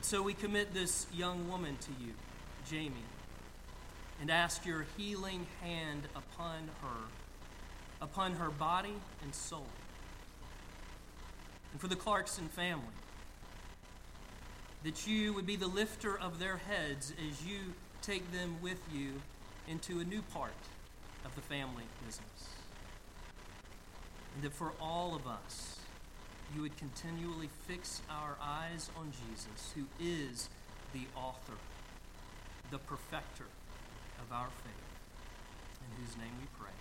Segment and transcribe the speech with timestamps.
[0.00, 2.12] So we commit this young woman to you,
[2.68, 2.94] Jamie,
[4.20, 7.04] and ask your healing hand upon her,
[8.00, 9.66] upon her body and soul.
[11.72, 12.84] And for the Clarkson family,
[14.84, 19.20] that you would be the lifter of their heads as you take them with you
[19.66, 20.52] into a new part
[21.24, 22.48] of the family business.
[24.34, 25.77] And that for all of us,
[26.54, 30.48] you would continually fix our eyes on Jesus, who is
[30.92, 31.58] the author,
[32.70, 33.44] the perfecter
[34.20, 34.88] of our faith,
[35.80, 36.77] in whose name we pray.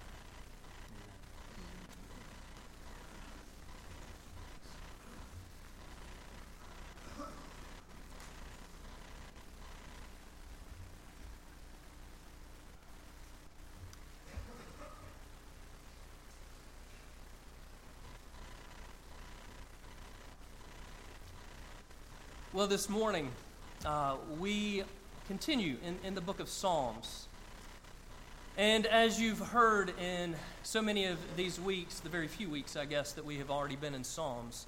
[22.58, 23.30] Well, this morning,
[23.86, 24.82] uh, we
[25.28, 27.28] continue in, in the book of Psalms.
[28.58, 32.86] And as you've heard in so many of these weeks, the very few weeks, I
[32.86, 34.66] guess, that we have already been in Psalms,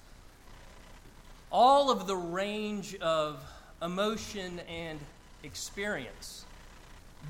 [1.52, 3.44] all of the range of
[3.82, 5.00] emotion and
[5.42, 6.46] experience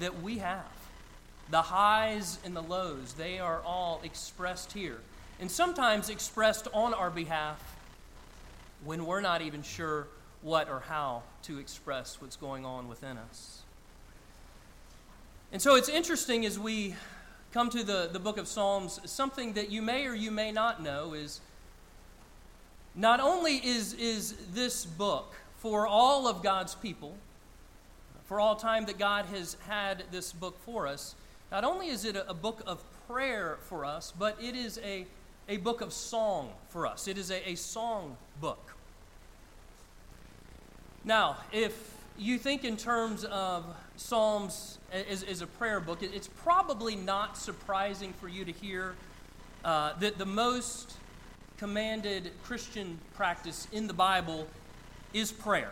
[0.02, 0.66] that we have,
[1.52, 5.00] the highs and the lows, they are all expressed here.
[5.40, 7.78] And sometimes expressed on our behalf
[8.84, 10.08] when we're not even sure
[10.42, 13.62] what or how to express what's going on within us.
[15.52, 16.96] And so it's interesting as we
[17.52, 20.82] come to the, the book of Psalms, something that you may or you may not
[20.84, 21.42] know is
[22.96, 27.16] not only is, is this book for all of God's people,
[28.26, 31.16] for all time that God has had this book for us,
[31.52, 35.08] not only is it a, a book of prayer for us, but it is a,
[35.48, 37.08] a book of song for us.
[37.08, 38.76] It is a, a song book.
[41.06, 46.96] Now, if you think in terms of Psalms as, as a prayer book, it's probably
[46.96, 48.96] not surprising for you to hear
[49.64, 50.98] uh, that the most
[51.58, 54.48] commanded Christian practice in the Bible
[55.14, 55.72] is prayer.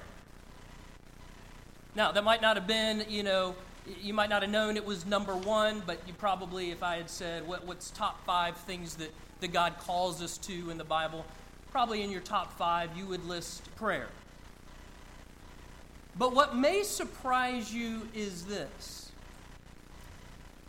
[1.95, 3.55] Now, that might not have been, you know,
[4.01, 7.09] you might not have known it was number one, but you probably, if I had
[7.09, 11.25] said what, what's top five things that, that God calls us to in the Bible,
[11.71, 14.07] probably in your top five, you would list prayer.
[16.17, 19.11] But what may surprise you is this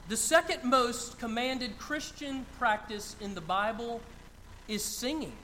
[0.09, 4.01] the second most commanded Christian practice in the Bible
[4.67, 5.37] is singing.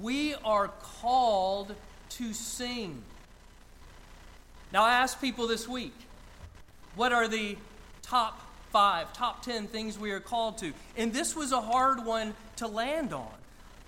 [0.00, 0.68] We are
[1.00, 1.74] called
[2.10, 3.02] to sing.
[4.72, 5.94] Now, I asked people this week,
[6.96, 7.56] what are the
[8.02, 8.40] top
[8.72, 10.72] five, top ten things we are called to?
[10.96, 13.32] And this was a hard one to land on.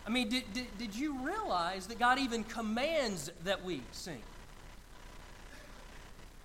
[0.09, 4.23] I mean, did, did, did you realize that God even commands that we sing?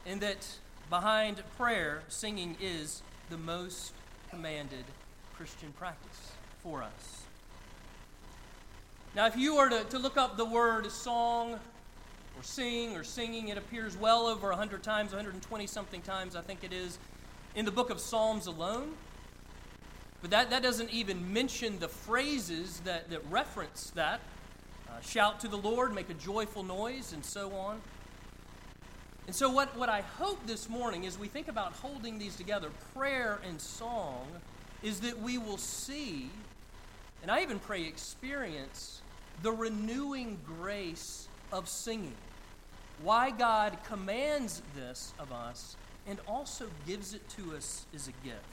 [0.05, 0.45] And that
[0.89, 3.93] behind prayer, singing is the most
[4.29, 4.83] commanded
[5.37, 7.21] Christian practice for us.
[9.15, 11.53] Now, if you were to, to look up the word song
[12.35, 16.65] or sing or singing, it appears well over 100 times, 120 something times, I think
[16.65, 16.97] it is,
[17.55, 18.91] in the book of Psalms alone.
[20.23, 24.21] But that, that doesn't even mention the phrases that, that reference that.
[24.87, 27.81] Uh, shout to the Lord, make a joyful noise, and so on.
[29.27, 32.69] And so, what, what I hope this morning as we think about holding these together,
[32.95, 34.25] prayer and song,
[34.81, 36.29] is that we will see,
[37.21, 39.01] and I even pray experience,
[39.41, 42.15] the renewing grace of singing.
[43.01, 45.75] Why God commands this of us
[46.07, 48.52] and also gives it to us as a gift.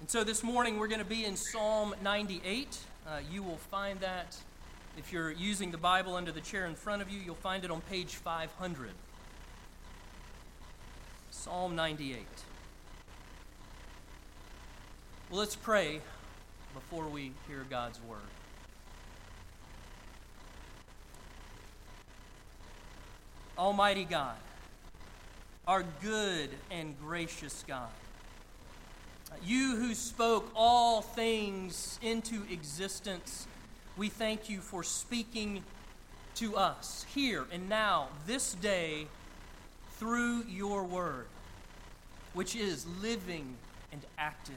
[0.00, 2.78] And so this morning we're going to be in Psalm 98.
[3.06, 4.36] Uh, you will find that
[4.98, 7.70] if you're using the Bible under the chair in front of you, you'll find it
[7.70, 8.90] on page 500.
[11.30, 12.26] Psalm 98.
[15.30, 16.00] Well, let's pray
[16.74, 18.18] before we hear God's word.
[23.58, 24.36] Almighty God,
[25.66, 27.88] our good and gracious God,
[29.44, 33.46] you who spoke all things into existence,
[33.96, 35.62] we thank you for speaking
[36.36, 39.06] to us here and now, this day,
[39.92, 41.26] through your word,
[42.34, 43.56] which is living
[43.92, 44.54] and active.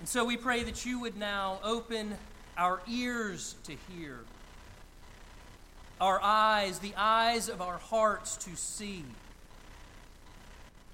[0.00, 2.16] And so we pray that you would now open
[2.58, 4.18] our ears to hear,
[6.00, 9.04] our eyes, the eyes of our hearts to see,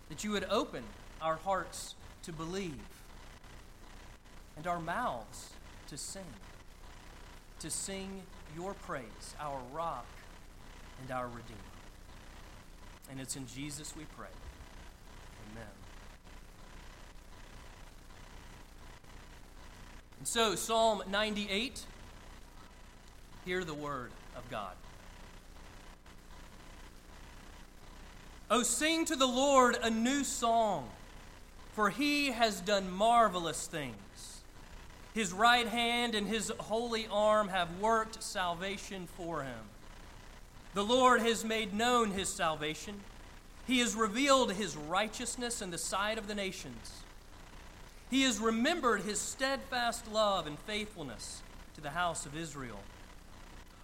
[0.09, 0.83] that you would open
[1.21, 2.79] our hearts to believe,
[4.57, 5.51] and our mouths
[5.89, 6.23] to sing.
[7.61, 8.23] to sing
[8.57, 10.07] your praise, our rock
[11.01, 11.59] and our Redeemer.
[13.11, 14.27] And it's in Jesus we pray.
[15.53, 15.69] Amen.
[20.19, 21.85] And so, Psalm 98,
[23.45, 24.73] hear the word of God.
[28.51, 30.89] Oh, sing to the Lord a new song,
[31.73, 33.97] for he has done marvelous things.
[35.15, 39.65] His right hand and his holy arm have worked salvation for him.
[40.75, 43.01] The Lord has made known his salvation.
[43.67, 47.03] He has revealed his righteousness in the sight of the nations.
[48.11, 51.43] He has remembered his steadfast love and faithfulness
[51.75, 52.81] to the house of Israel.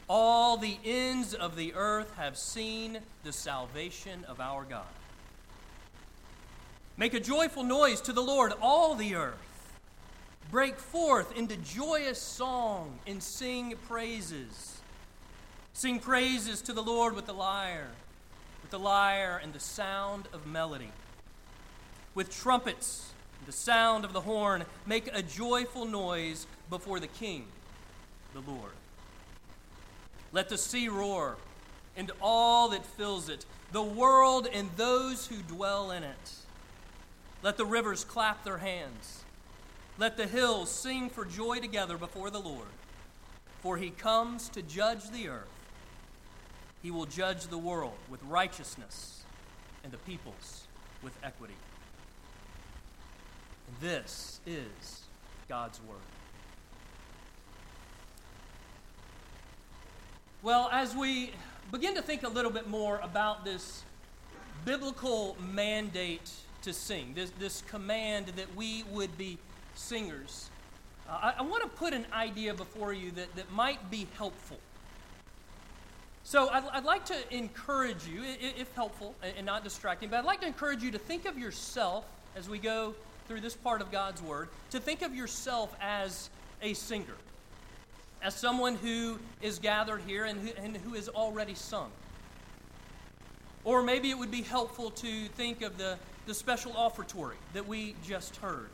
[0.08, 4.87] All the ends of the earth have seen the salvation of our God.
[6.99, 9.37] Make a joyful noise to the Lord, all the earth.
[10.50, 14.81] Break forth into joyous song and sing praises.
[15.73, 17.93] Sing praises to the Lord with the lyre,
[18.62, 20.91] with the lyre and the sound of melody.
[22.17, 27.45] With trumpets, and the sound of the horn, make a joyful noise before the King,
[28.35, 28.73] the Lord.
[30.33, 31.37] Let the sea roar
[31.97, 36.33] and all that fills it, the world and those who dwell in it.
[37.43, 39.25] Let the rivers clap their hands.
[39.99, 42.69] Let the hills sing for joy together before the Lord.
[43.61, 45.49] For he comes to judge the earth.
[46.82, 49.25] He will judge the world with righteousness
[49.82, 50.67] and the peoples
[51.02, 51.56] with equity.
[53.81, 55.02] This is
[55.49, 55.99] God's Word.
[60.43, 61.32] Well, as we
[61.73, 63.82] begin to think a little bit more about this
[64.64, 66.31] biblical mandate
[66.62, 69.38] to sing, this, this command that we would be
[69.75, 70.50] singers,
[71.08, 74.58] uh, I, I want to put an idea before you that, that might be helpful.
[76.25, 80.40] So, I'd, I'd like to encourage you, if helpful and not distracting, but I'd like
[80.43, 82.05] to encourage you to think of yourself
[82.37, 82.94] as we go
[83.26, 86.28] through this part of God's Word, to think of yourself as
[86.61, 87.14] a singer,
[88.22, 91.90] as someone who is gathered here and who, and who has already sung.
[93.64, 97.94] Or maybe it would be helpful to think of the, the special offertory that we
[98.06, 98.69] just heard.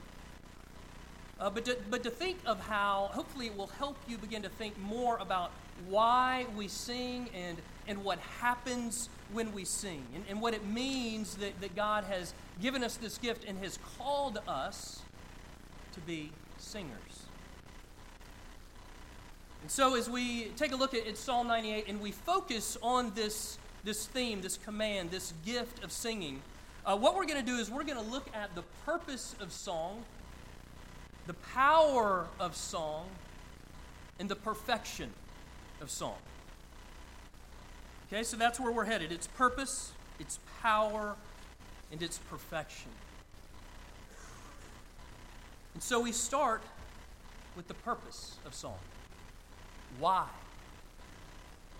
[1.38, 4.48] Uh, but, to, but to think of how, hopefully, it will help you begin to
[4.48, 5.52] think more about
[5.88, 7.56] why we sing and,
[7.86, 12.34] and what happens when we sing, and, and what it means that, that God has
[12.60, 15.02] given us this gift and has called us
[15.92, 16.90] to be singers.
[19.62, 23.12] And so, as we take a look at, at Psalm 98 and we focus on
[23.14, 26.42] this, this theme, this command, this gift of singing,
[26.86, 29.52] uh, what we're going to do is we're going to look at the purpose of
[29.52, 30.04] song
[31.26, 33.06] the power of song
[34.18, 35.10] and the perfection
[35.80, 36.16] of song.
[38.08, 41.16] Okay, so that's where we're headed its purpose, its power,
[41.90, 42.90] and its perfection.
[45.72, 46.62] And so we start
[47.56, 48.78] with the purpose of song.
[49.98, 50.26] Why?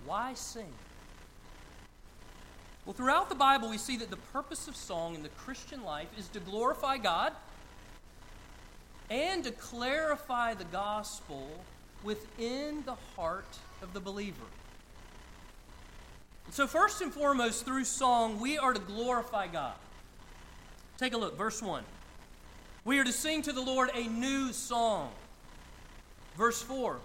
[0.07, 0.73] Why sing?
[2.85, 6.09] Well, throughout the Bible, we see that the purpose of song in the Christian life
[6.19, 7.33] is to glorify God
[9.09, 11.49] and to clarify the gospel
[12.03, 14.45] within the heart of the believer.
[16.51, 19.75] So, first and foremost, through song, we are to glorify God.
[20.99, 21.83] Take a look, verse 1.
[22.85, 25.11] We are to sing to the Lord a new song.
[26.37, 26.99] Verse 4.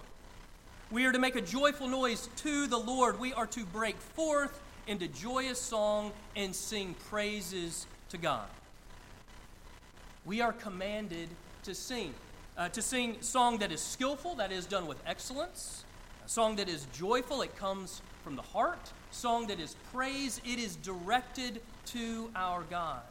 [0.91, 3.17] We are to make a joyful noise to the Lord.
[3.17, 4.59] We are to break forth
[4.89, 8.48] into joyous song and sing praises to God.
[10.25, 11.29] We are commanded
[11.63, 12.13] to sing.
[12.58, 15.86] Uh, to sing song that is skillful, that is done with excellence,
[16.25, 20.58] a song that is joyful, it comes from the heart, song that is praise, it
[20.58, 23.01] is directed to our God.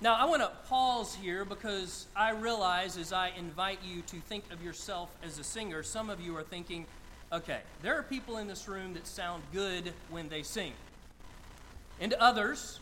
[0.00, 4.44] Now, I want to pause here because I realize as I invite you to think
[4.50, 6.84] of yourself as a singer, some of you are thinking,
[7.32, 10.72] okay, there are people in this room that sound good when they sing.
[12.00, 12.80] And others,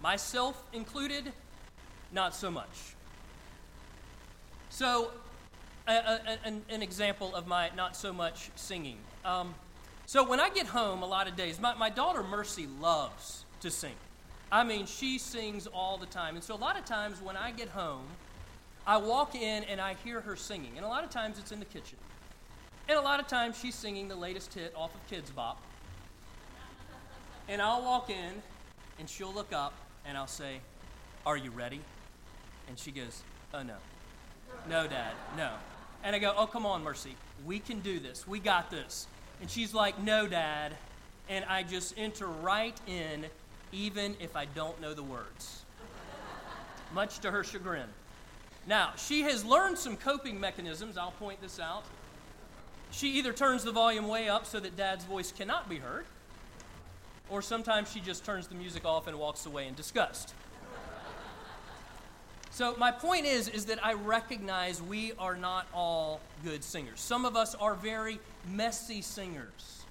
[0.00, 1.32] myself included,
[2.12, 2.94] not so much.
[4.70, 5.10] So,
[5.88, 8.98] a, a, an, an, example of my not so much singing.
[9.24, 9.54] Um,
[10.06, 13.70] so, when I get home, a lot of days, my, my daughter Mercy loves to
[13.70, 13.94] sing.
[14.50, 16.34] I mean, she sings all the time.
[16.34, 18.04] And so, a lot of times when I get home,
[18.86, 20.72] I walk in and I hear her singing.
[20.76, 21.98] And a lot of times it's in the kitchen.
[22.88, 25.60] And a lot of times she's singing the latest hit off of Kidz Bop.
[27.48, 28.42] And I'll walk in
[28.98, 29.74] and she'll look up
[30.04, 30.60] and I'll say,
[31.24, 31.80] Are you ready?
[32.68, 33.74] And she goes, Oh, no.
[34.68, 35.50] No, Dad, no.
[36.04, 37.16] And I go, Oh, come on, Mercy.
[37.44, 38.26] We can do this.
[38.26, 39.08] We got this.
[39.40, 40.76] And she's like, No, Dad.
[41.28, 43.26] And I just enter right in,
[43.72, 45.64] even if I don't know the words,
[46.94, 47.88] much to her chagrin.
[48.68, 50.96] Now, she has learned some coping mechanisms.
[50.96, 51.84] I'll point this out.
[52.90, 56.06] She either turns the volume way up so that Dad's voice cannot be heard,
[57.28, 60.34] or sometimes she just turns the music off and walks away in disgust.
[62.50, 67.00] So my point is is that I recognize we are not all good singers.
[67.00, 69.84] Some of us are very messy singers.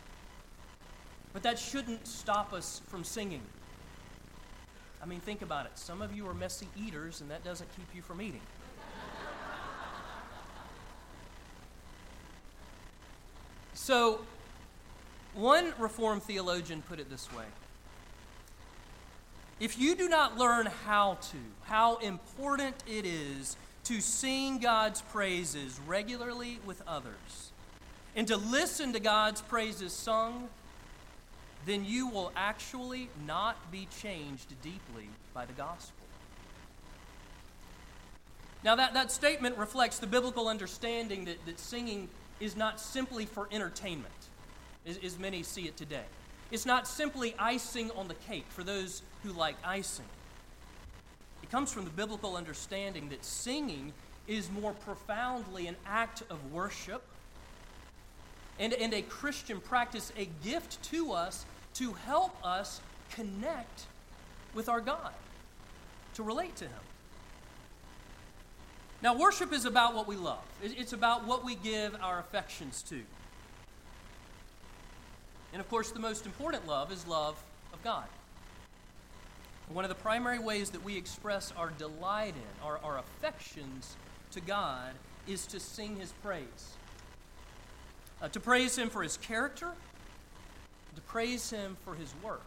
[1.31, 3.41] But that shouldn't stop us from singing.
[5.03, 5.73] I mean, think about it.
[5.75, 8.41] Some of you are messy eaters, and that doesn't keep you from eating.
[13.75, 14.21] So,
[15.35, 17.45] one Reformed theologian put it this way
[19.59, 23.55] if you do not learn how to, how important it is
[23.85, 27.51] to sing God's praises regularly with others,
[28.15, 30.49] and to listen to God's praises sung,
[31.65, 35.93] then you will actually not be changed deeply by the gospel.
[38.63, 43.47] Now, that, that statement reflects the biblical understanding that, that singing is not simply for
[43.51, 44.13] entertainment,
[44.85, 46.05] as, as many see it today.
[46.51, 50.05] It's not simply icing on the cake for those who like icing.
[51.41, 53.93] It comes from the biblical understanding that singing
[54.27, 57.03] is more profoundly an act of worship
[58.59, 63.85] and, and a Christian practice, a gift to us to help us connect
[64.53, 65.13] with our God,
[66.13, 66.84] to relate to Him.
[69.05, 73.03] Now, worship is about what we love, it's about what we give our affections to.
[75.53, 77.39] And of course, the most important love is love
[77.71, 78.05] of God.
[79.69, 83.95] One of the primary ways that we express our delight in, our, our affections
[84.31, 84.93] to God,
[85.27, 86.73] is to sing His praise.
[88.23, 89.69] Uh, to praise Him for His character,
[90.95, 92.41] to praise Him for His work.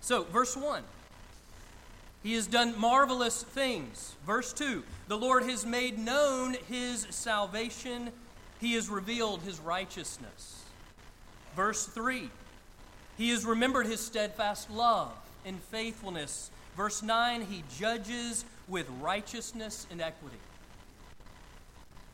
[0.00, 0.84] So, verse 1.
[2.22, 4.14] He has done marvelous things.
[4.26, 8.10] Verse 2 The Lord has made known his salvation,
[8.60, 10.62] he has revealed his righteousness.
[11.56, 12.30] Verse 3
[13.18, 15.12] He has remembered his steadfast love
[15.44, 16.50] and faithfulness.
[16.76, 20.36] Verse 9 He judges with righteousness and equity.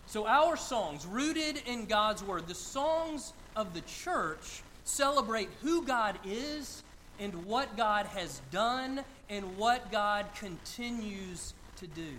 [0.06, 6.18] So, our songs, rooted in God's Word, the songs of the church, celebrate who God
[6.24, 6.82] is
[7.18, 12.14] and what God has done and what God continues to do.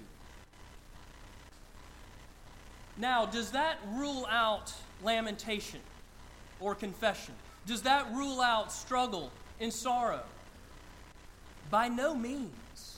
[2.97, 5.79] Now, does that rule out lamentation?
[6.59, 7.33] or confession?
[7.65, 10.23] Does that rule out struggle and sorrow?
[11.69, 12.97] By no means.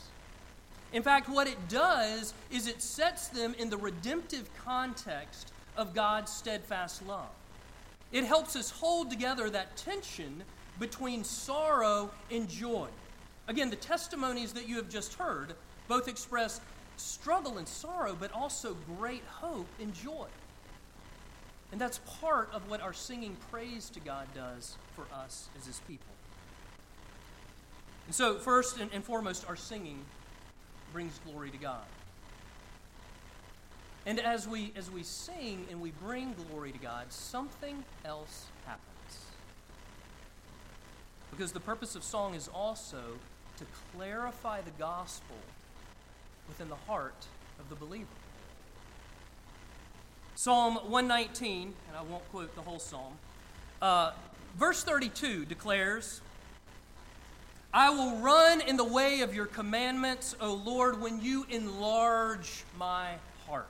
[0.93, 6.31] In fact, what it does is it sets them in the redemptive context of God's
[6.31, 7.29] steadfast love.
[8.11, 10.43] It helps us hold together that tension
[10.79, 12.87] between sorrow and joy.
[13.47, 15.53] Again, the testimonies that you have just heard
[15.87, 16.61] both express
[16.97, 20.27] struggle and sorrow, but also great hope and joy.
[21.71, 25.79] And that's part of what our singing praise to God does for us as His
[25.87, 26.05] people.
[28.07, 29.99] And so, first and, foremost, our singing
[30.91, 31.85] brings glory to God.
[34.05, 38.85] And as we, as we sing and we bring glory to God, something else happens.
[41.31, 43.01] Because the purpose of song is also
[43.57, 45.37] to clarify the gospel
[46.47, 47.25] within the heart
[47.59, 48.07] of the believer.
[50.35, 53.13] Psalm 119, and I won't quote the whole psalm,
[53.81, 54.11] uh,
[54.57, 56.21] verse 32 declares,
[57.73, 63.11] I will run in the way of your commandments, O Lord, when you enlarge my
[63.47, 63.67] heart.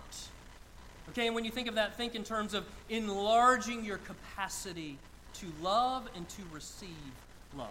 [1.10, 4.98] Okay, and when you think of that, think in terms of enlarging your capacity
[5.36, 6.90] to love and to receive
[7.58, 7.70] love.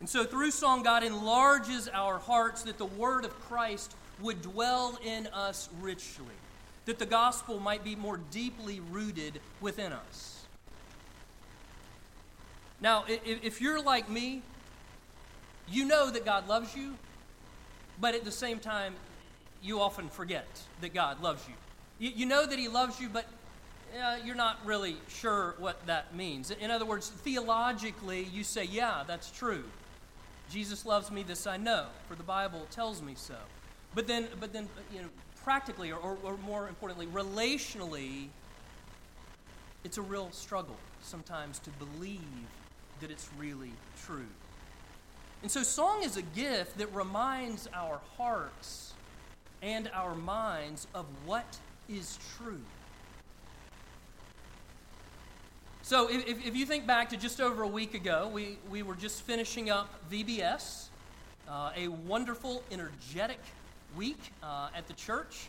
[0.00, 4.98] And so through song, God enlarges our hearts that the word of Christ would dwell
[5.04, 6.34] in us richly
[6.86, 10.44] that the gospel might be more deeply rooted within us.
[12.80, 14.42] Now, if you're like me,
[15.68, 16.94] you know that God loves you,
[18.00, 18.94] but at the same time,
[19.62, 20.46] you often forget
[20.80, 22.10] that God loves you.
[22.10, 23.26] You know that He loves you, but
[23.96, 26.50] uh, you're not really sure what that means.
[26.50, 29.64] In other words, theologically, you say, Yeah, that's true.
[30.50, 33.36] Jesus loves me, this I know, for the Bible tells me so.
[33.94, 35.08] But then, but then, you know,
[35.42, 38.28] practically, or, or, or more importantly, relationally,
[39.84, 42.20] it's a real struggle sometimes to believe
[43.00, 43.72] that it's really
[44.04, 44.26] true.
[45.42, 48.94] And so, song is a gift that reminds our hearts
[49.62, 52.60] and our minds of what is true.
[55.86, 58.96] So, if, if you think back to just over a week ago, we, we were
[58.96, 60.86] just finishing up VBS,
[61.48, 63.38] uh, a wonderful, energetic
[63.96, 65.46] week uh, at the church.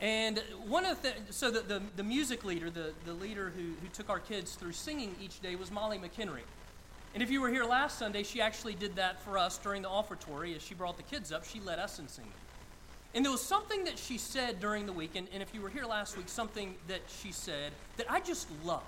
[0.00, 3.88] And one of the so the, the, the, music leader, the, the leader who, who
[3.92, 6.40] took our kids through singing each day was Molly McHenry.
[7.12, 9.90] And if you were here last Sunday, she actually did that for us during the
[9.90, 10.56] offertory.
[10.56, 12.32] As she brought the kids up, she led us in singing.
[13.14, 15.68] And there was something that she said during the week, and, and if you were
[15.68, 18.84] here last week, something that she said that I just love.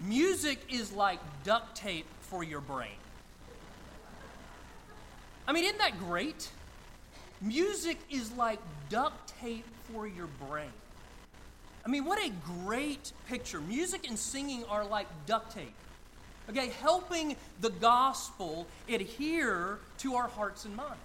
[0.00, 2.88] Music is like duct tape for your brain.
[5.46, 6.50] I mean, isn't that great?
[7.40, 10.70] Music is like duct tape for your brain.
[11.84, 12.30] I mean, what a
[12.64, 13.60] great picture.
[13.60, 15.74] Music and singing are like duct tape.
[16.48, 20.98] Okay, helping the gospel adhere to our hearts and minds.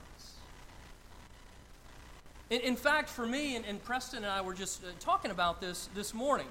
[2.50, 5.90] In, fact, for me, and, and, Preston and I were just uh, talking about this
[5.96, 6.46] this morning,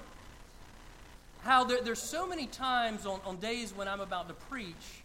[1.45, 5.03] how there, there's so many times on, on days when I'm about to preach,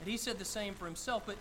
[0.00, 1.36] and he said the same for himself, but,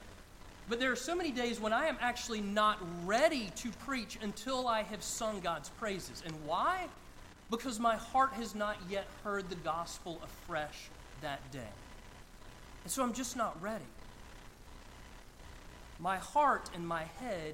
[0.67, 4.67] but there are so many days when I am actually not ready to preach until
[4.67, 6.22] I have sung God's praises.
[6.25, 6.88] And why?
[7.50, 10.89] Because my heart has not yet heard the gospel afresh
[11.22, 11.60] that day.
[12.84, 13.86] And so I'm just not ready.
[15.98, 17.53] My heart and my head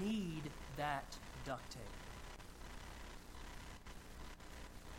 [0.00, 0.42] need
[0.76, 1.95] that duct tape.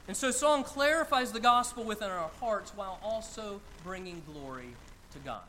[0.07, 4.69] And so, song clarifies the gospel within our hearts while also bringing glory
[5.11, 5.41] to God.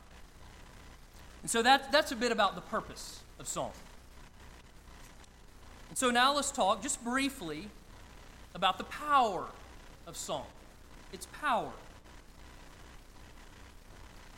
[1.41, 3.71] And so, that, that's a bit about the purpose of song.
[5.87, 7.69] And so, now let's talk just briefly
[8.53, 9.45] about the power
[10.05, 10.45] of song.
[11.13, 11.71] Its power.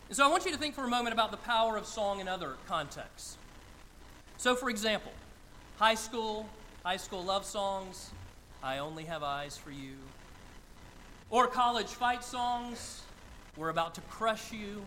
[0.07, 2.19] And so, I want you to think for a moment about the power of song
[2.19, 3.37] in other contexts.
[4.37, 5.13] So, for example,
[5.77, 6.47] high school,
[6.83, 8.11] high school love songs,
[8.61, 9.95] I only have eyes for you.
[11.32, 13.04] Or college fight songs,
[13.56, 14.84] we're about to crush you.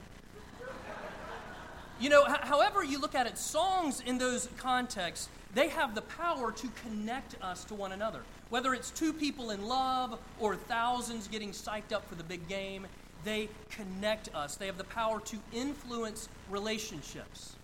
[1.99, 6.03] You know, h- however you look at it, songs in those contexts, they have the
[6.03, 8.21] power to connect us to one another.
[8.51, 12.87] Whether it's two people in love or thousands getting psyched up for the big game,
[13.25, 14.57] they connect us.
[14.57, 17.57] They have the power to influence relationships.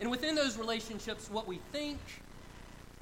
[0.00, 1.98] And within those relationships, what we think,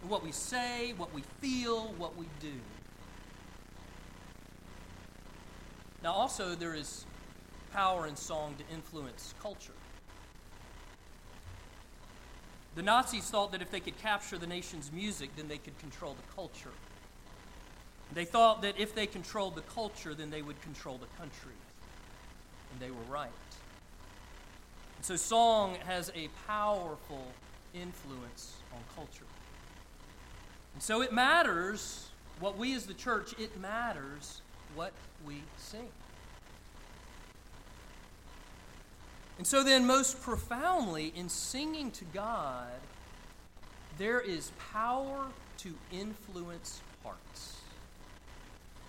[0.08, 2.54] what we say, what we feel, what we do.
[6.06, 7.04] Now, also, there is
[7.72, 9.72] power in song to influence culture.
[12.76, 16.14] The Nazis thought that if they could capture the nation's music, then they could control
[16.14, 16.70] the culture.
[18.14, 21.58] They thought that if they controlled the culture, then they would control the country.
[22.70, 23.32] And they were right.
[24.98, 27.26] And so, song has a powerful
[27.74, 29.26] influence on culture.
[30.74, 34.42] And so it matters what we as the church, it matters
[34.74, 34.92] what
[35.26, 35.88] we sing.
[39.38, 42.72] And so then, most profoundly, in singing to God,
[43.98, 45.26] there is power
[45.58, 47.60] to influence hearts.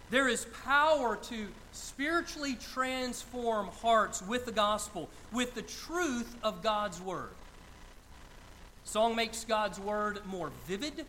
[0.09, 7.01] There is power to spiritually transform hearts with the gospel, with the truth of God's
[7.01, 7.31] word.
[8.85, 11.05] Song makes God's word more vivid,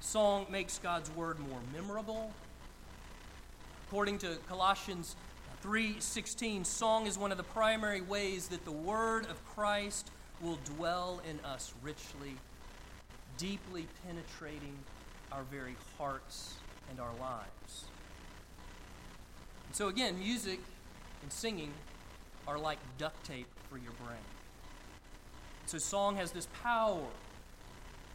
[0.00, 2.32] Song makes God's word more memorable.
[3.90, 5.16] According to Colossians
[5.64, 11.20] 3:16, song is one of the primary ways that the word of Christ will dwell
[11.28, 12.36] in us richly,
[13.36, 14.78] deeply penetrating
[15.32, 16.54] our very hearts
[16.88, 17.86] and our lives.
[19.66, 20.60] And so again, music
[21.22, 21.74] and singing
[22.46, 24.22] are like duct tape for your brain.
[25.66, 27.08] So song has this power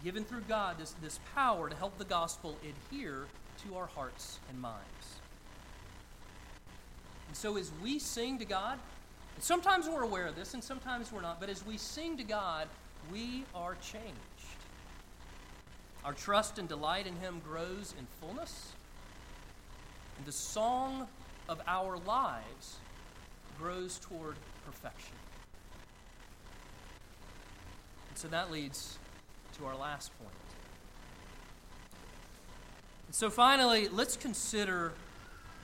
[0.06, 3.26] given through God this, this power to help the gospel adhere
[3.66, 5.20] to our hearts and minds.
[7.28, 8.80] And so as we sing to God,
[9.36, 12.24] and sometimes we're aware of this and sometimes we're not, but as we sing to
[12.24, 12.68] God,
[13.12, 14.16] we are changed.
[16.04, 18.72] Our trust and delight in Him grows in fullness,
[20.18, 21.08] and the song
[21.50, 22.78] of our lives
[23.60, 24.36] grows toward
[24.66, 25.16] perfection.
[28.10, 28.98] And so that leads
[29.58, 30.32] to our last point.
[33.08, 34.94] And so, finally, let's consider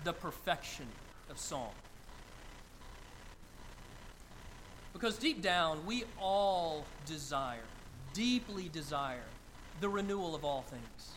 [0.03, 0.87] the perfection
[1.31, 1.71] of song.
[4.93, 7.63] Because deep down, we all desire,
[8.13, 9.23] deeply desire,
[9.79, 11.11] the renewal of all things.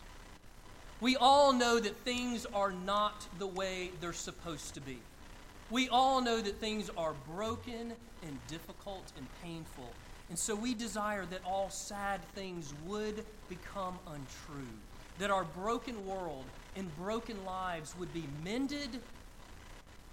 [1.01, 4.97] We all know that things are not the way they're supposed to be.
[5.69, 9.91] We all know that things are broken and difficult and painful.
[10.29, 14.65] And so we desire that all sad things would become untrue,
[15.19, 19.01] that our broken world and broken lives would be mended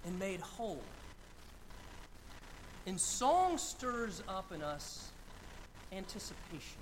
[0.05, 0.81] and made whole.
[2.85, 5.09] And song stirs up in us
[5.91, 6.79] anticipation.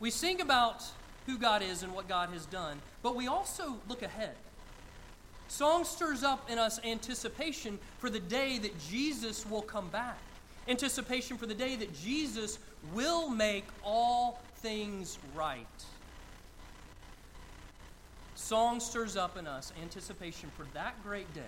[0.00, 0.84] We sing about
[1.26, 4.34] who God is and what God has done, but we also look ahead.
[5.48, 10.18] Song stirs up in us anticipation for the day that Jesus will come back,
[10.68, 12.58] anticipation for the day that Jesus
[12.92, 15.66] will make all things right.
[18.38, 21.40] Song stirs up in us anticipation for that great day,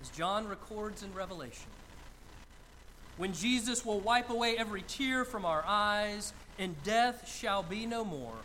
[0.00, 1.68] as John records in Revelation
[3.16, 8.04] when Jesus will wipe away every tear from our eyes, and death shall be no
[8.04, 8.36] more,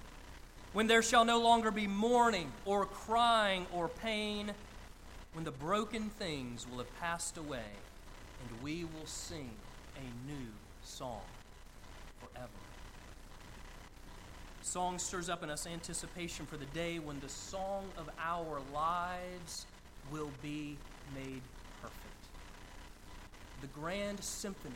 [0.73, 4.52] when there shall no longer be mourning, or crying, or pain,
[5.34, 7.69] when the broken things will have passed away,
[8.41, 9.52] and we will sing
[9.95, 10.47] a new
[10.84, 11.21] song
[12.19, 12.66] forever.
[14.67, 19.65] Song stirs up in us anticipation for the day when the song of our lives
[20.12, 20.75] will be
[21.15, 21.41] made
[21.82, 22.03] perfect.
[23.62, 24.75] the grand symphony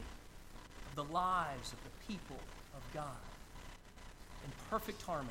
[0.90, 2.40] of the lives of the people
[2.74, 3.04] of God
[4.46, 5.30] in perfect harmony,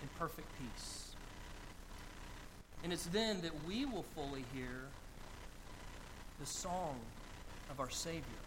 [0.00, 1.10] in perfect peace.
[2.82, 4.86] And it's then that we will fully hear
[6.40, 6.96] the song
[7.70, 8.45] of our Savior.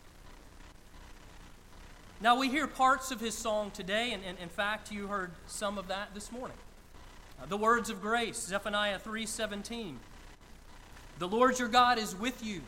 [2.22, 5.78] Now, we hear parts of his song today, and, and in fact, you heard some
[5.78, 6.58] of that this morning.
[7.42, 9.96] Uh, the words of grace, Zephaniah 3:17.
[11.18, 12.62] The Lord your God is with you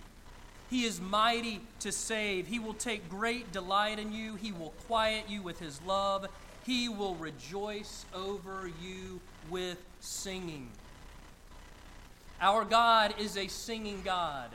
[0.72, 2.48] he is mighty to save.
[2.48, 4.36] He will take great delight in you.
[4.36, 6.28] He will quiet you with his love.
[6.66, 10.70] He will rejoice over you with singing.
[12.40, 14.50] Our God is a singing God.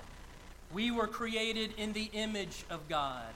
[0.73, 3.29] We were created in the image of God.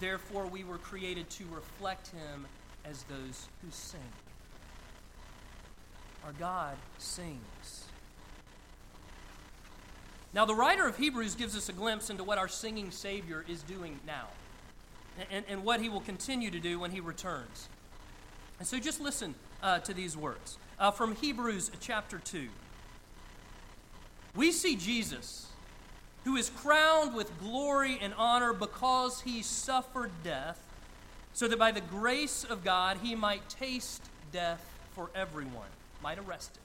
[0.00, 2.46] Therefore, we were created to reflect him
[2.84, 4.00] as those who sing.
[6.24, 7.86] Our God sings.
[10.34, 13.62] Now, the writer of Hebrews gives us a glimpse into what our singing Savior is
[13.62, 14.28] doing now
[15.30, 17.68] and, and what he will continue to do when he returns.
[18.58, 22.48] And so just listen uh, to these words uh, from Hebrews chapter 2.
[24.36, 25.46] We see Jesus,
[26.24, 30.62] who is crowned with glory and honor because he suffered death,
[31.32, 34.02] so that by the grace of God he might taste
[34.32, 35.68] death for everyone,
[36.02, 36.60] might arrest it.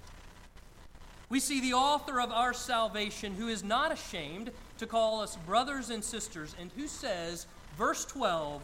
[1.29, 5.89] We see the author of our salvation who is not ashamed to call us brothers
[5.89, 8.61] and sisters, and who says, verse 12,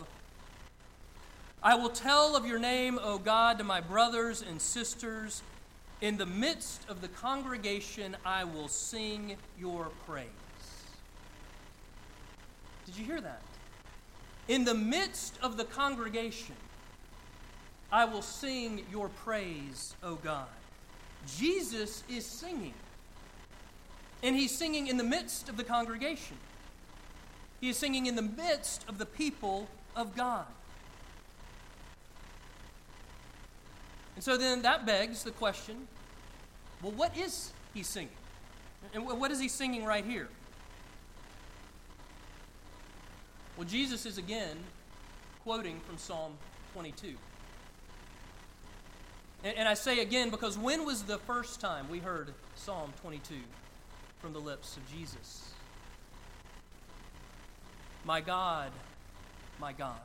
[1.61, 5.41] I will tell of your name, O God, to my brothers and sisters.
[6.01, 10.27] In the midst of the congregation, I will sing your praise.
[12.89, 13.41] Did you hear that?
[14.47, 16.55] In the midst of the congregation,
[17.91, 20.47] I will sing your praise, O God.
[21.37, 22.73] Jesus is singing.
[24.23, 26.35] And he's singing in the midst of the congregation.
[27.61, 30.47] He is singing in the midst of the people of God.
[34.15, 35.87] And so then that begs the question
[36.81, 38.09] well, what is he singing?
[38.95, 40.29] And what is he singing right here?
[43.59, 44.55] Well, Jesus is again
[45.43, 46.31] quoting from Psalm
[46.71, 47.13] 22.
[49.43, 53.35] And, and I say again because when was the first time we heard Psalm 22
[54.21, 55.51] from the lips of Jesus?
[58.05, 58.71] My God,
[59.59, 59.99] my God,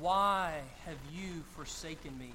[0.00, 2.32] why have you forsaken me?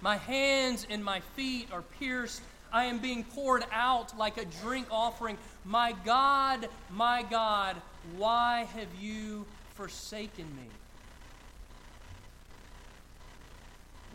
[0.00, 2.42] My hands and my feet are pierced.
[2.72, 5.38] I am being poured out like a drink offering.
[5.64, 7.80] My God, my God,
[8.16, 10.68] why have you forsaken me?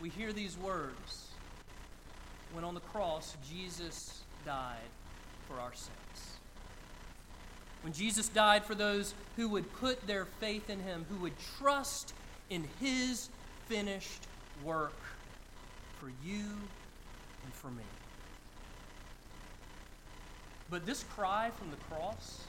[0.00, 1.28] we hear these words
[2.52, 4.76] when on the cross Jesus died
[5.48, 6.38] for our sins.
[7.82, 12.14] When Jesus died for those who would put their faith in him, who would trust
[12.50, 13.28] in his
[13.68, 14.26] finished
[14.64, 14.94] work
[16.00, 16.44] for you
[17.44, 17.84] and for me.
[20.68, 22.42] But this cry from the cross,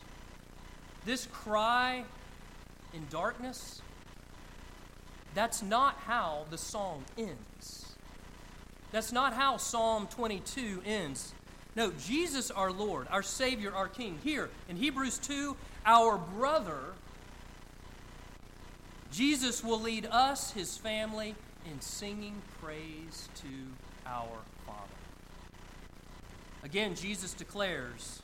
[1.05, 2.03] this cry
[2.93, 3.81] in darkness,
[5.33, 7.95] that's not how the song ends.
[8.91, 11.33] That's not how Psalm 22 ends.
[11.75, 15.55] No, Jesus, our Lord, our Savior, our King, here in Hebrews 2,
[15.85, 16.79] our brother,
[19.11, 21.35] Jesus will lead us, his family,
[21.69, 23.47] in singing praise to
[24.07, 24.79] our Father.
[26.63, 28.21] Again, Jesus declares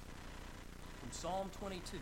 [1.00, 1.98] from Psalm 22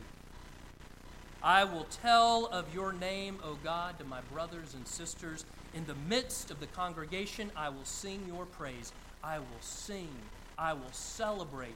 [1.44, 5.44] I will tell of your name, O God, to my brothers and sisters.
[5.74, 8.94] In the midst of the congregation, I will sing your praise.
[9.24, 10.10] I will sing.
[10.58, 11.74] I will celebrate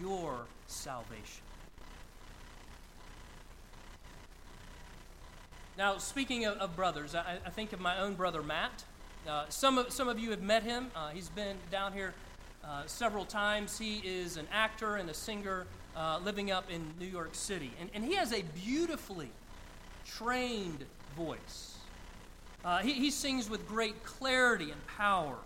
[0.00, 1.42] your salvation.
[5.78, 8.84] Now, speaking of, of brothers, I, I, think of my own brother Matt.
[9.28, 10.90] Uh, some, of, some of you have met him.
[10.96, 12.14] Uh, he's been down here
[12.64, 13.78] uh, several times.
[13.78, 17.72] He is an actor and a singer uh, living up in New York City.
[17.80, 19.30] And, and he has a beautifully
[20.04, 20.84] trained
[21.16, 21.76] voice.
[22.64, 25.36] Uh, he, he sings with great clarity and power.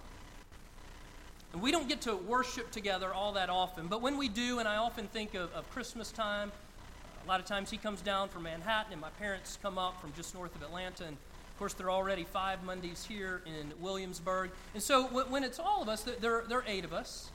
[1.53, 4.69] And we don't get to worship together all that often, but when we do, and
[4.69, 6.53] I often think of, of Christmas time,
[7.25, 10.13] a lot of times he comes down from Manhattan, and my parents come up from
[10.15, 11.05] just north of Atlanta.
[11.05, 14.51] And of course, there are already five Mondays here in Williamsburg.
[14.75, 17.31] And so when it's all of us, there, there are eight of us.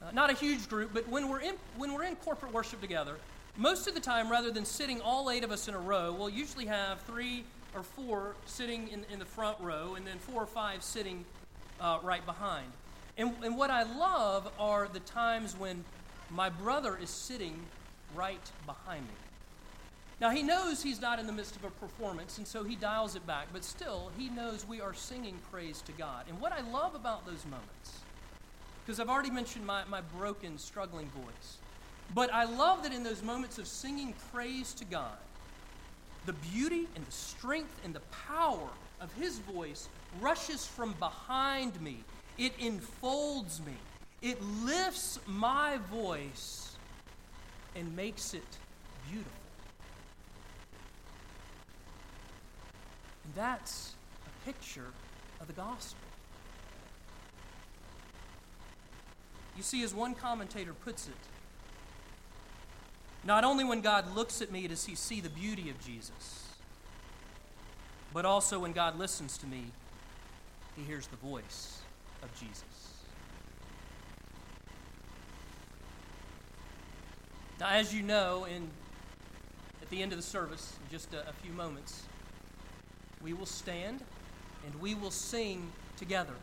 [0.00, 3.16] Uh, not a huge group, but when we're, in, when we're in corporate worship together,
[3.56, 6.30] most of the time, rather than sitting all eight of us in a row, we'll
[6.30, 10.46] usually have three or four sitting in, in the front row, and then four or
[10.46, 11.24] five sitting
[11.80, 12.66] uh, right behind.
[13.16, 15.84] And, and what I love are the times when
[16.30, 17.58] my brother is sitting
[18.14, 19.14] right behind me.
[20.20, 23.14] Now, he knows he's not in the midst of a performance, and so he dials
[23.16, 26.24] it back, but still, he knows we are singing praise to God.
[26.28, 28.00] And what I love about those moments,
[28.88, 31.58] because I've already mentioned my, my broken, struggling voice,
[32.14, 35.18] but I love that in those moments of singing praise to God,
[36.24, 38.66] the beauty and the strength and the power
[39.02, 39.90] of his voice
[40.22, 41.98] rushes from behind me.
[42.38, 43.74] It enfolds me.
[44.22, 46.72] It lifts my voice
[47.76, 48.56] and makes it
[49.06, 49.32] beautiful.
[53.24, 53.92] And that's
[54.26, 54.86] a picture
[55.42, 56.07] of the gospel.
[59.58, 61.14] You see, as one commentator puts it,
[63.24, 66.46] not only when God looks at me does he see the beauty of Jesus,
[68.14, 69.64] but also when God listens to me,
[70.76, 71.80] he hears the voice
[72.22, 72.62] of Jesus.
[77.58, 78.68] Now, as you know, in,
[79.82, 82.04] at the end of the service, in just a, a few moments,
[83.20, 84.04] we will stand
[84.64, 86.34] and we will sing together.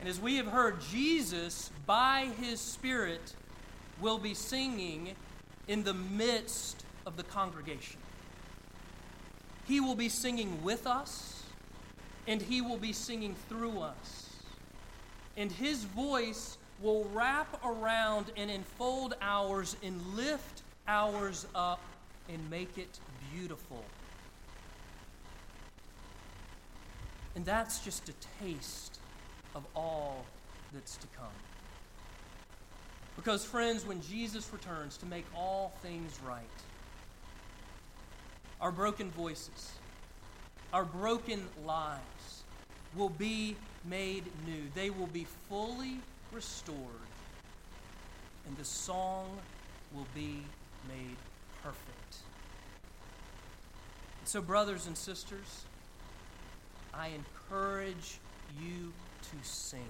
[0.00, 3.34] And as we have heard, Jesus, by his Spirit,
[4.00, 5.14] will be singing
[5.66, 7.98] in the midst of the congregation.
[9.66, 11.42] He will be singing with us,
[12.26, 14.30] and he will be singing through us.
[15.36, 21.80] And his voice will wrap around and enfold ours and lift ours up
[22.28, 23.00] and make it
[23.32, 23.84] beautiful.
[27.34, 28.97] And that's just a taste
[29.54, 30.24] of all
[30.72, 31.26] that's to come.
[33.16, 36.44] Because, friends, when Jesus returns to make all things right,
[38.60, 39.72] our broken voices,
[40.72, 42.42] our broken lives
[42.94, 44.62] will be made new.
[44.74, 45.98] They will be fully
[46.32, 46.76] restored,
[48.46, 49.26] and the song
[49.92, 50.42] will be
[50.86, 51.16] made
[51.62, 52.16] perfect.
[54.20, 55.64] And so, brothers and sisters,
[56.94, 58.18] I encourage
[58.60, 59.88] you to sing.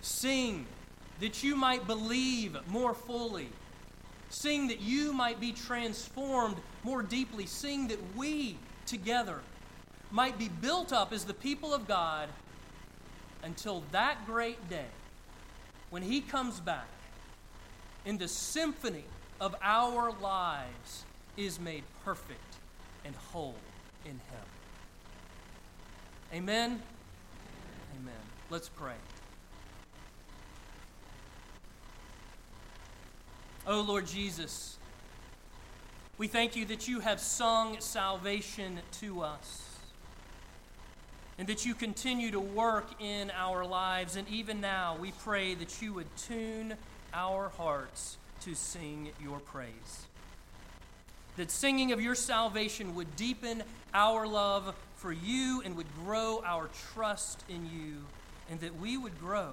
[0.00, 0.66] Sing
[1.20, 3.48] that you might believe more fully.
[4.30, 7.46] Sing that you might be transformed more deeply.
[7.46, 8.56] Sing that we
[8.86, 9.40] together
[10.10, 12.28] might be built up as the people of God
[13.42, 14.86] until that great day
[15.90, 16.88] when He comes back
[18.06, 19.04] and the symphony
[19.40, 21.04] of our lives
[21.36, 22.56] is made perfect
[23.04, 23.54] and whole
[24.04, 24.46] in Him.
[26.32, 26.82] Amen?
[28.00, 28.14] Amen.
[28.48, 28.94] Let's pray.
[33.66, 34.78] Oh Lord Jesus,
[36.16, 39.68] we thank you that you have sung salvation to us
[41.38, 44.14] and that you continue to work in our lives.
[44.14, 46.74] And even now, we pray that you would tune
[47.12, 50.06] our hearts to sing your praise.
[51.36, 56.68] That singing of your salvation would deepen our love for you and would grow our
[56.92, 58.04] trust in you,
[58.50, 59.52] and that we would grow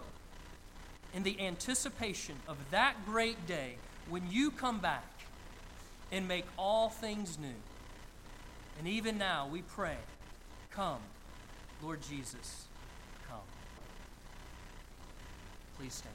[1.13, 3.75] in the anticipation of that great day
[4.09, 5.05] when you come back
[6.11, 7.47] and make all things new.
[8.77, 9.97] And even now, we pray,
[10.71, 10.99] come,
[11.81, 12.65] Lord Jesus,
[13.29, 13.37] come.
[15.77, 16.13] Please stand.